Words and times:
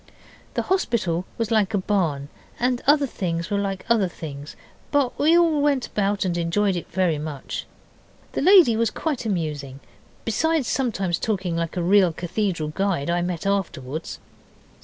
The 0.55 0.63
hospital 0.63 1.25
was 1.37 1.51
like 1.51 1.75
a 1.75 1.77
barn, 1.77 2.29
and 2.59 2.81
other 2.87 3.05
things 3.05 3.51
were 3.51 3.59
like 3.59 3.85
other 3.87 4.07
things, 4.07 4.55
but 4.89 5.19
we 5.19 5.37
went 5.37 5.85
all 5.85 5.91
about 5.91 6.25
and 6.25 6.35
enjoyed 6.35 6.75
it 6.75 6.89
very 6.91 7.19
much. 7.19 7.67
The 8.31 8.41
lady 8.41 8.75
was 8.75 8.89
quite 8.89 9.27
amusing, 9.27 9.79
besides 10.25 10.67
sometimes 10.67 11.19
talking 11.19 11.55
like 11.55 11.77
a 11.77 11.83
real 11.83 12.11
cathedral 12.13 12.69
guide 12.69 13.11
I 13.11 13.21
met 13.21 13.45
afterwards. 13.45 14.17